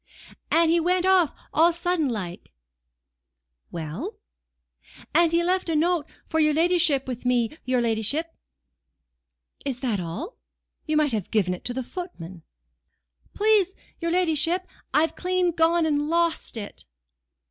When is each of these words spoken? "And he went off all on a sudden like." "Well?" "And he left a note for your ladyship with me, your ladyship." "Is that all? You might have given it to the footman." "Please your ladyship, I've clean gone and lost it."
"And 0.49 0.71
he 0.71 0.79
went 0.79 1.05
off 1.05 1.31
all 1.53 1.65
on 1.65 1.69
a 1.69 1.75
sudden 1.75 2.09
like." 2.09 2.51
"Well?" 3.69 4.17
"And 5.13 5.31
he 5.31 5.43
left 5.43 5.69
a 5.69 5.75
note 5.75 6.09
for 6.27 6.39
your 6.39 6.55
ladyship 6.55 7.07
with 7.07 7.23
me, 7.23 7.55
your 7.65 7.81
ladyship." 7.81 8.33
"Is 9.63 9.81
that 9.81 9.99
all? 9.99 10.37
You 10.87 10.97
might 10.97 11.11
have 11.13 11.29
given 11.29 11.53
it 11.53 11.63
to 11.65 11.73
the 11.75 11.83
footman." 11.83 12.41
"Please 13.35 13.75
your 13.99 14.09
ladyship, 14.09 14.65
I've 14.91 15.15
clean 15.15 15.51
gone 15.51 15.85
and 15.85 16.09
lost 16.09 16.57
it." 16.57 16.85